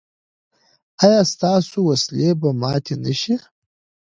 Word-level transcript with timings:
ایا 1.03 1.21
ستاسو 1.33 1.77
وسلې 1.89 2.29
به 2.39 2.49
ماتې 2.61 2.95
نه 3.03 3.13
شي؟ 3.21 3.35